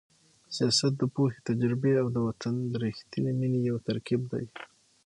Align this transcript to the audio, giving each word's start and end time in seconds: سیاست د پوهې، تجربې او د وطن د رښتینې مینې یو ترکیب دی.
سیاست 0.55 0.93
د 0.97 1.03
پوهې، 1.13 1.39
تجربې 1.49 1.93
او 2.01 2.07
د 2.15 2.17
وطن 2.27 2.55
د 2.71 2.73
رښتینې 2.83 3.31
مینې 3.39 3.59
یو 3.69 3.77
ترکیب 3.87 4.21
دی. 4.31 4.45